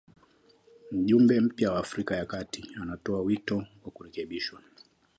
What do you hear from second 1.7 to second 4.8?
wa Afrika ya Kati anatoa wito wa kurekebishwa